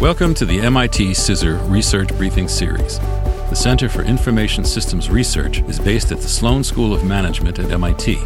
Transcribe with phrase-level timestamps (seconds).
[0.00, 2.98] Welcome to the MIT CISR Research Briefing Series.
[2.98, 7.70] The Center for Information Systems Research is based at the Sloan School of Management at
[7.70, 8.18] MIT.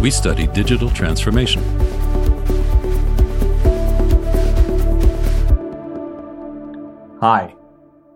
[0.00, 1.62] We study digital transformation.
[7.20, 7.54] Hi,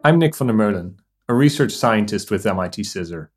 [0.02, 0.94] I'm Nick van der Meulen,
[1.28, 3.28] a research scientist with MIT CISR.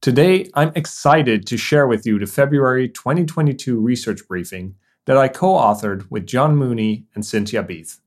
[0.00, 5.54] Today, I'm excited to share with you the February 2022 research briefing that I co
[5.54, 8.00] authored with John Mooney and Cynthia Beath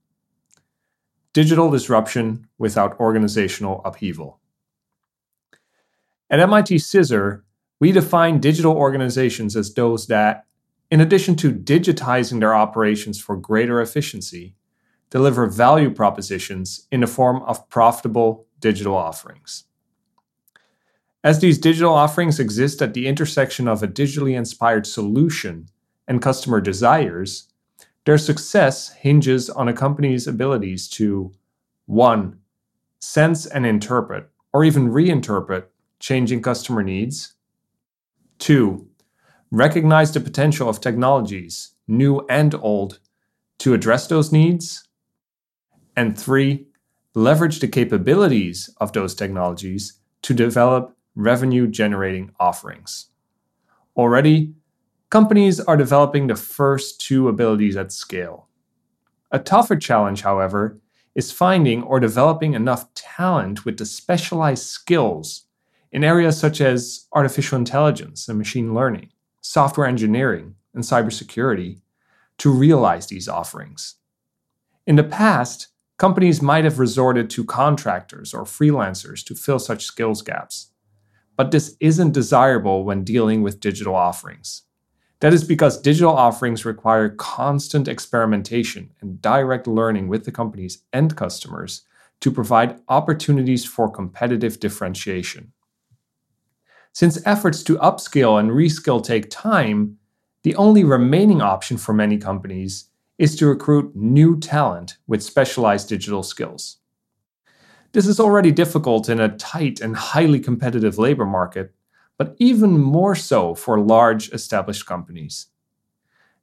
[1.34, 4.39] digital disruption without organizational upheaval.
[6.30, 7.41] At MIT CISR,
[7.80, 10.45] we define digital organizations as those that,
[10.89, 14.55] in addition to digitizing their operations for greater efficiency,
[15.09, 19.66] deliver value propositions in the form of profitable digital offerings.
[21.23, 25.67] As these digital offerings exist at the intersection of a digitally inspired solution
[26.08, 27.50] and customer desires,
[28.05, 31.33] their success hinges on a company's abilities to
[31.85, 32.38] 1.
[32.99, 35.66] Sense and interpret, or even reinterpret,
[35.99, 37.33] changing customer needs.
[38.39, 38.88] 2.
[39.52, 42.99] Recognize the potential of technologies, new and old,
[43.59, 44.88] to address those needs.
[45.95, 46.65] And 3.
[47.13, 53.08] Leverage the capabilities of those technologies to develop revenue generating offerings.
[53.97, 54.53] Already,
[55.12, 58.48] companies are developing the first two abilities at scale.
[59.30, 60.80] A tougher challenge, however,
[61.14, 65.44] is finding or developing enough talent with the specialized skills
[65.92, 69.09] in areas such as artificial intelligence and machine learning,
[69.42, 71.82] software engineering, and cybersecurity
[72.38, 73.95] to realize these offerings.
[74.88, 75.67] In the past,
[75.98, 80.72] companies might have resorted to contractors or freelancers to fill such skills gaps.
[81.36, 84.64] But this isn't desirable when dealing with digital offerings.
[85.22, 91.15] That is because digital offerings require constant experimentation and direct learning with the company's end
[91.15, 91.83] customers
[92.21, 95.54] to provide opportunities for competitive differentiation.
[96.92, 99.98] Since efforts to upskill and reskill take time,
[100.43, 102.89] the only remaining option for many companies
[103.20, 106.77] is to recruit new talent with specialized digital skills.
[107.92, 111.76] This is already difficult in a tight and highly competitive labor market,
[112.21, 115.48] but even more so for large established companies.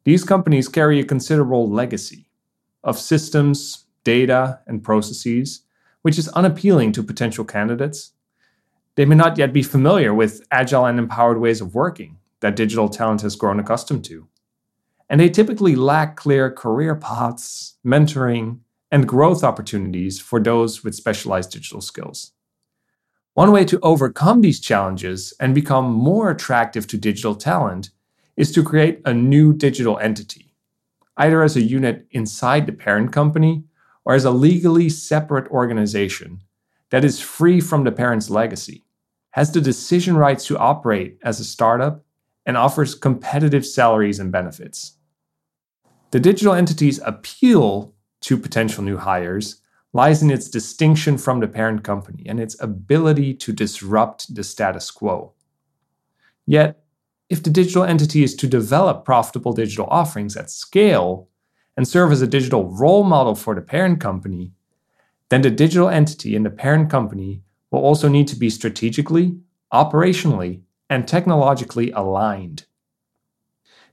[0.02, 2.30] These companies carry a considerable legacy
[2.82, 5.60] of systems, data, and processes,
[6.02, 8.10] which is unappealing to potential candidates.
[8.96, 12.88] They may not yet be familiar with agile and empowered ways of working that digital
[12.88, 14.26] talent has grown accustomed to.
[15.08, 21.52] And they typically lack clear career paths, mentoring, and growth opportunities for those with specialized
[21.52, 22.32] digital skills.
[23.38, 27.90] One way to overcome these challenges and become more attractive to digital talent
[28.36, 30.56] is to create a new digital entity,
[31.16, 33.62] either as a unit inside the parent company
[34.04, 36.42] or as a legally separate organization
[36.90, 38.84] that is free from the parent's legacy,
[39.30, 42.04] has the decision rights to operate as a startup,
[42.44, 44.96] and offers competitive salaries and benefits.
[46.10, 49.60] The digital entity's appeal to potential new hires
[49.98, 54.92] lies in its distinction from the parent company and its ability to disrupt the status
[54.92, 55.32] quo.
[56.46, 56.84] Yet,
[57.28, 61.28] if the digital entity is to develop profitable digital offerings at scale
[61.76, 64.52] and serve as a digital role model for the parent company,
[65.30, 67.42] then the digital entity and the parent company
[67.72, 69.36] will also need to be strategically,
[69.72, 72.66] operationally, and technologically aligned.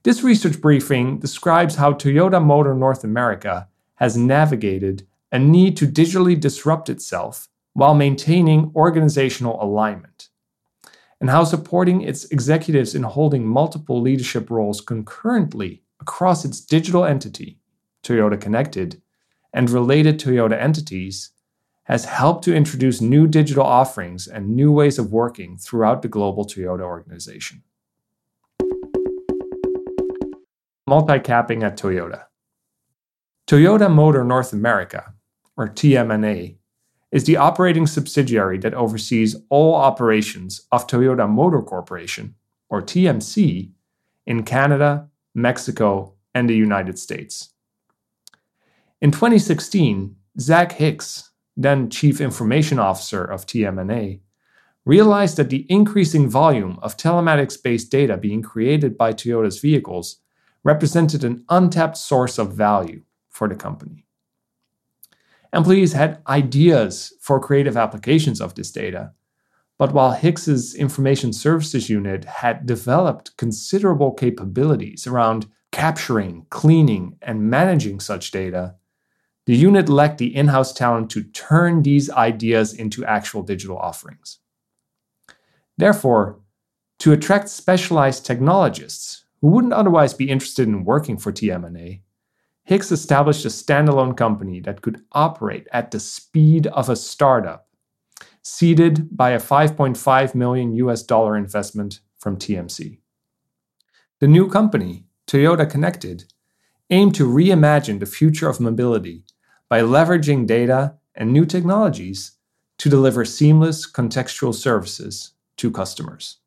[0.04, 6.40] This research briefing describes how Toyota Motor North America has navigated a need to digitally
[6.40, 10.30] disrupt itself while maintaining organizational alignment,
[11.20, 17.60] and how supporting its executives in holding multiple leadership roles concurrently across its digital entity,
[18.02, 19.02] Toyota Connected,
[19.54, 21.32] and related Toyota entities
[21.84, 26.46] has helped to introduce new digital offerings and new ways of working throughout the global
[26.46, 27.62] Toyota organization.
[30.88, 32.24] Multi-capping at Toyota.
[33.48, 35.15] Toyota Motor North America
[35.58, 36.58] or TMNA,
[37.12, 42.36] is the operating subsidiary that oversees all operations of Toyota Motor Corporation,
[42.70, 43.72] or TMC,
[44.26, 47.50] in Canada, Mexico, and the United States.
[49.02, 54.20] In 2016, Zach Hicks, then Chief Information Officer of TMNA,
[54.84, 60.18] realized that the increasing volume of telematics based data being created by Toyota's vehicles
[60.64, 64.05] represented an untapped source of value for the company.
[65.56, 69.14] Employees had ideas for creative applications of this data.
[69.78, 78.02] But while Hicks's information services unit had developed considerable capabilities around capturing, cleaning, and managing
[78.02, 78.76] such data,
[79.46, 84.40] the unit lacked the in house talent to turn these ideas into actual digital offerings.
[85.78, 86.40] Therefore,
[87.00, 92.02] to attract specialized technologists who wouldn't otherwise be interested in working for TMNA,
[92.66, 97.68] Hicks established a standalone company that could operate at the speed of a startup,
[98.42, 103.00] seeded by a 5.5 million US dollar investment from TMC.
[104.20, 106.26] The new company, Toyota Connected,
[106.90, 109.24] aimed to reimagine the future of mobility
[109.70, 112.32] by leveraging data and new technologies
[112.80, 116.38] to deliver seamless contextual services to customers.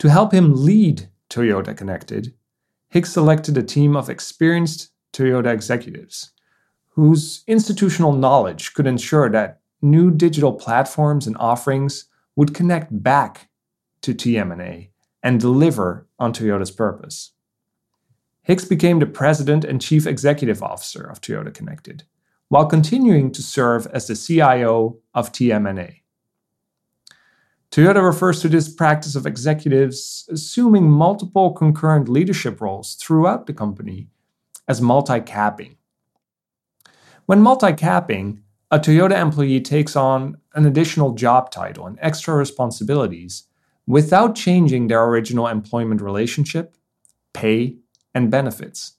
[0.00, 2.34] To help him lead Toyota Connected,
[2.88, 6.32] Hicks selected a team of experienced Toyota executives
[6.98, 13.48] whose institutional knowledge could ensure that new digital platforms and offerings would connect back
[14.00, 14.88] to TMNA
[15.22, 17.32] and deliver on Toyota's purpose.
[18.42, 22.04] Hicks became the president and chief executive officer of Toyota Connected,
[22.48, 26.00] while continuing to serve as the CIO of TMNA.
[27.70, 34.08] Toyota refers to this practice of executives assuming multiple concurrent leadership roles throughout the company
[34.66, 35.76] as multi capping.
[37.26, 43.44] When multi capping, a Toyota employee takes on an additional job title and extra responsibilities
[43.86, 46.76] without changing their original employment relationship,
[47.32, 47.76] pay,
[48.14, 48.94] and benefits.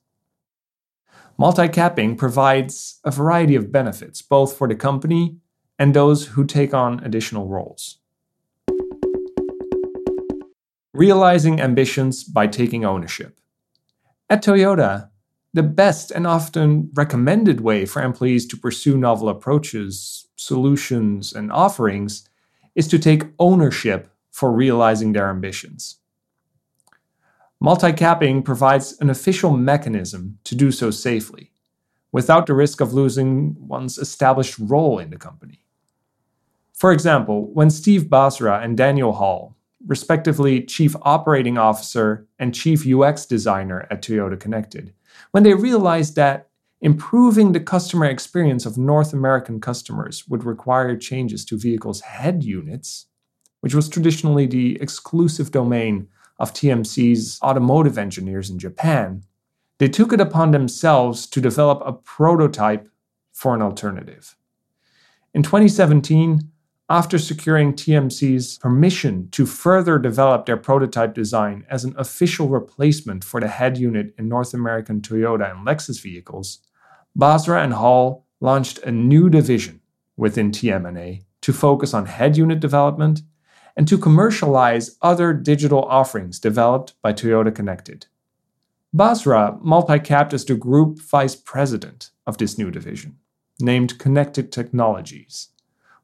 [1.38, 5.38] Multi capping provides a variety of benefits, both for the company
[5.78, 7.99] and those who take on additional roles.
[10.94, 13.40] Realizing ambitions by taking ownership.
[14.28, 15.10] At Toyota,
[15.54, 22.28] the best and often recommended way for employees to pursue novel approaches, solutions, and offerings
[22.74, 25.98] is to take ownership for realizing their ambitions.
[27.60, 31.52] Multi capping provides an official mechanism to do so safely,
[32.12, 35.66] without the risk of losing one's established role in the company.
[36.74, 39.56] For example, when Steve Basra and Daniel Hall
[39.86, 44.94] respectively Chief Operating Officer and Chief UX Designer at Toyota Connected,
[45.32, 46.50] when they realized that
[46.82, 53.08] improving the customer experience of North American customers would require changes to vehicles' head units,
[53.62, 56.08] which was traditionally the exclusive domain
[56.40, 59.24] of TMC's automotive engineers in Japan,
[59.78, 62.90] they took it upon themselves to develop a prototype
[63.34, 64.36] for an alternative.
[65.34, 66.40] In 2017,
[66.90, 73.40] after securing TMC's permission to further develop their prototype design as an official replacement for
[73.40, 76.60] the head unit in North American Toyota and Lexus vehicles,
[77.16, 79.82] Basra and Hall launched a new division
[80.18, 83.22] within TMNA to focus on head unit development
[83.78, 88.08] and to commercialize other digital offerings developed by Toyota Connected.
[88.92, 93.18] Basra multi-capped as the group vice president of this new division,
[93.60, 95.50] named Connected Technologies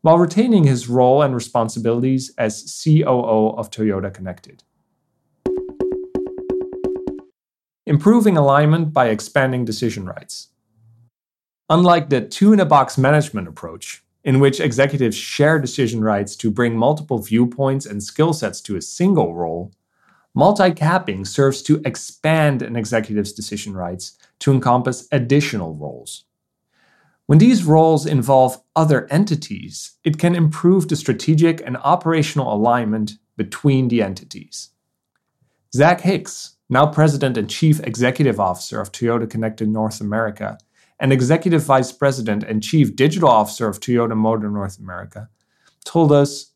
[0.05, 4.61] while retaining his role and responsibilities as COO of Toyota Connected.
[7.87, 10.49] Improving alignment by expanding decision rights.
[11.71, 16.51] Unlike the two in a box management approach, in which executives share decision rights to
[16.51, 19.71] bring multiple viewpoints and skill sets to a single role,
[20.35, 26.25] multi capping serves to expand an executive's decision rights to encompass additional roles.
[27.27, 33.87] When these roles involve other entities, it can improve the strategic and operational alignment between
[33.87, 34.69] the entities.
[35.73, 40.59] Zach Hicks, now President and Chief Executive Officer of Toyota Connected North America,
[40.99, 45.27] and Executive Vice President and Chief Digital Officer of Toyota Motor North America,
[45.83, 46.51] told us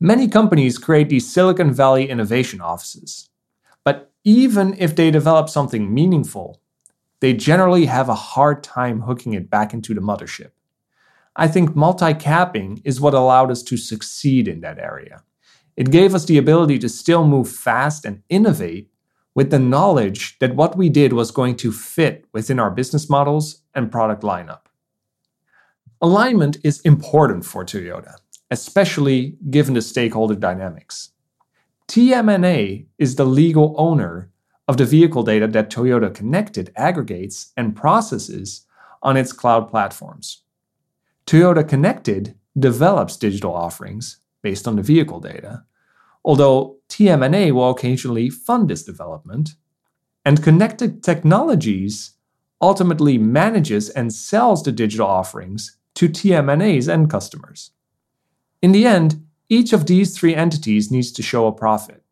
[0.00, 3.28] many companies create these Silicon Valley innovation offices.
[3.84, 6.62] But even if they develop something meaningful,
[7.20, 10.50] they generally have a hard time hooking it back into the mothership.
[11.36, 15.22] I think multi capping is what allowed us to succeed in that area.
[15.76, 18.90] It gave us the ability to still move fast and innovate
[19.34, 23.62] with the knowledge that what we did was going to fit within our business models
[23.74, 24.66] and product lineup.
[26.00, 28.14] Alignment is important for Toyota,
[28.50, 31.10] especially given the stakeholder dynamics.
[31.88, 34.30] TMNA is the legal owner
[34.66, 38.66] of the vehicle data that Toyota Connected aggregates and processes
[39.02, 40.42] on its cloud platforms.
[41.26, 45.64] Toyota Connected develops digital offerings based on the vehicle data,
[46.24, 49.50] although TMNA will occasionally fund this development,
[50.24, 52.12] and Connected Technologies
[52.60, 57.72] ultimately manages and sells the digital offerings to TMNA's end customers.
[58.62, 62.03] In the end, each of these three entities needs to show a profit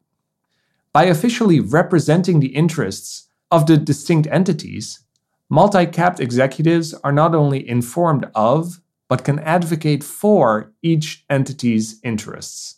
[0.92, 5.00] by officially representing the interests of the distinct entities,
[5.48, 12.76] Multi capped executives are not only informed of, but can advocate for each entity's interests.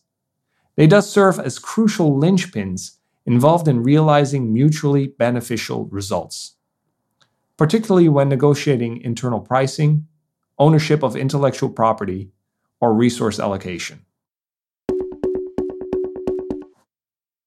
[0.74, 6.56] They thus serve as crucial linchpins involved in realizing mutually beneficial results,
[7.56, 10.08] particularly when negotiating internal pricing,
[10.58, 12.30] ownership of intellectual property,
[12.80, 14.04] or resource allocation.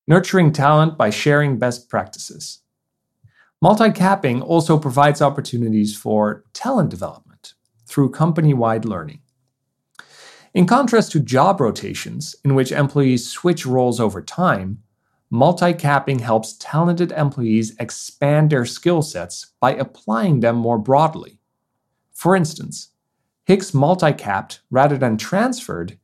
[0.08, 2.60] Nurturing talent by sharing best practices.
[3.62, 9.20] Multi capping also provides opportunities for talent development through company wide learning.
[10.54, 14.82] In contrast to job rotations, in which employees switch roles over time,
[15.30, 21.40] multi capping helps talented employees expand their skill sets by applying them more broadly.
[22.14, 22.92] For instance,
[23.44, 25.98] Hicks multi capped rather than transferred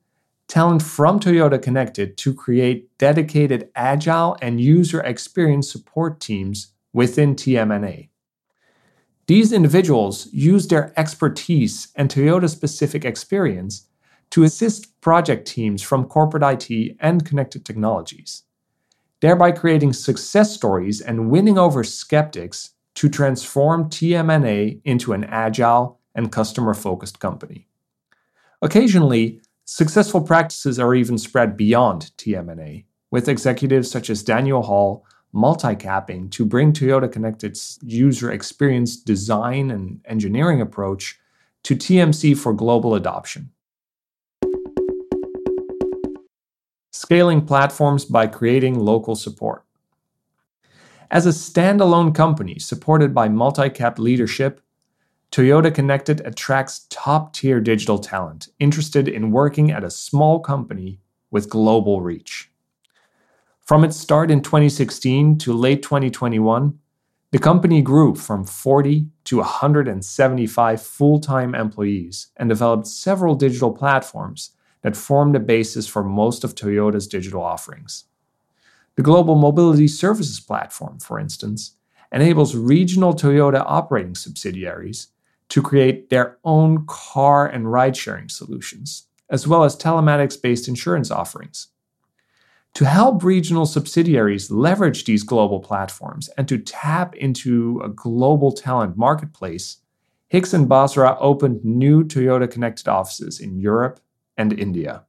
[0.54, 8.10] talent from Toyota Connected to create dedicated agile and user experience support teams within TMNA.
[9.26, 13.88] These individuals use their expertise and Toyota specific experience
[14.30, 18.44] to assist project teams from corporate IT and connected technologies,
[19.22, 26.32] thereby creating success stories and winning over skeptics to transform TMNA into an agile and
[26.32, 27.68] customer focused company.
[28.62, 36.30] Occasionally, successful practices are even spread beyond TMNA, with executives such as Daniel Hall multi-capping
[36.30, 41.20] to bring Toyota Connected's user experience design and engineering approach
[41.64, 43.50] to TMC for global adoption.
[46.92, 49.66] Scaling platforms by creating local support.
[51.10, 54.62] As a standalone company supported by multi-cap leadership,
[55.34, 61.00] Toyota Connected attracts top tier digital talent interested in working at a small company
[61.32, 62.52] with global reach.
[63.60, 66.78] From its start in 2016 to late 2021,
[67.32, 74.52] the company grew from 40 to 175 full time employees and developed several digital platforms
[74.84, 78.04] that form the basis for most of Toyota's digital offerings.
[78.98, 81.72] The Global Mobility Services Platform, for instance,
[82.12, 85.08] enables regional Toyota operating subsidiaries
[85.50, 91.12] to create their own car and ride sharing solutions, as well as telematics based insurance
[91.12, 91.68] offerings.
[92.76, 98.98] To help regional subsidiaries leverage these global platforms and to tap into a global talent
[98.98, 99.78] marketplace,
[100.28, 104.00] Hicks and Basra opened new Toyota connected offices in Europe
[104.36, 105.04] and India.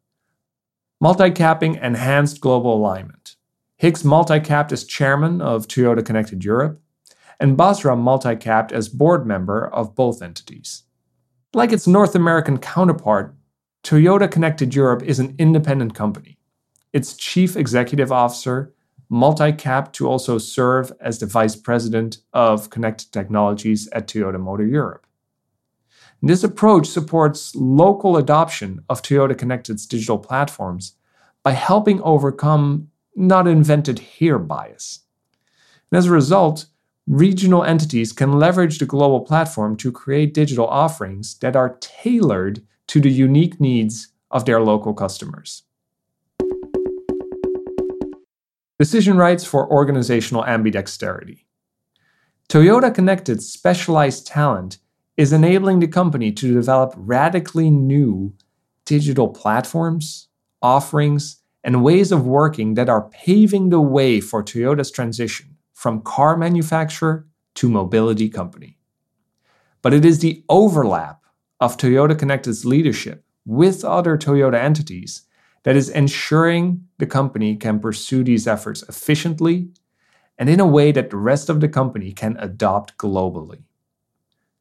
[1.00, 3.36] Multi-capping enhanced global alignment.
[3.76, 6.80] Hicks multi-capped as chairman of Toyota Connected Europe,
[7.40, 10.84] and Basra multi-capped as board member of both entities.
[11.52, 13.34] Like its North American counterpart,
[13.82, 16.38] Toyota Connected Europe is an independent company
[16.94, 18.72] its chief executive officer,
[19.10, 25.06] multi-cap to also serve as the vice president of connected technologies at Toyota Motor Europe.
[26.22, 30.94] This approach supports local adoption of Toyota Connected's digital platforms
[31.42, 35.00] by helping overcome not invented here bias.
[35.90, 36.66] And as a result,
[37.06, 43.00] regional entities can leverage the global platform to create digital offerings that are tailored to
[43.00, 45.62] the unique needs of their local customers.
[48.78, 51.44] Decision rights for organizational ambidexterity.
[52.48, 54.78] Toyota Connected specialized talent
[55.16, 58.34] is enabling the company to develop radically new
[58.84, 60.28] digital platforms,
[60.60, 65.53] offerings, and ways of working that are paving the way for Toyota's transition
[65.84, 68.78] from car manufacturer to mobility company.
[69.82, 71.20] But it is the overlap
[71.60, 75.26] of Toyota Connected's leadership with other Toyota entities
[75.64, 79.68] that is ensuring the company can pursue these efforts efficiently
[80.38, 83.64] and in a way that the rest of the company can adopt globally.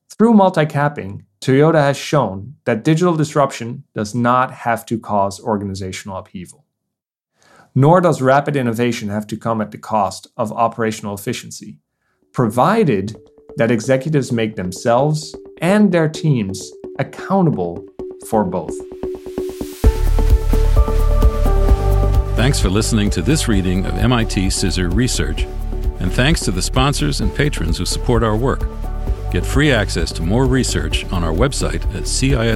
[0.10, 6.18] Through multi capping, Toyota has shown that digital disruption does not have to cause organizational
[6.18, 6.63] upheaval.
[7.76, 11.80] Nor does rapid innovation have to come at the cost of operational efficiency,
[12.32, 13.16] provided
[13.58, 17.84] that executives make themselves and their teams accountable
[18.28, 18.76] for both.
[22.36, 25.44] Thanks for listening to this reading of MIT CISR Research,
[26.00, 28.68] and thanks to the sponsors and patrons who support our work.
[29.32, 32.54] Get free access to more research on our website at cisr.mit.edu.